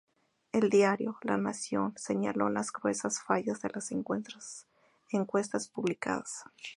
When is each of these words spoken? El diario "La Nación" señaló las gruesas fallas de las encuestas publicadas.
El 0.51 0.71
diario 0.71 1.19
"La 1.21 1.37
Nación" 1.37 1.93
señaló 1.95 2.49
las 2.49 2.71
gruesas 2.73 3.21
fallas 3.21 3.61
de 3.61 3.69
las 3.69 3.93
encuestas 5.11 5.67
publicadas. 5.69 6.45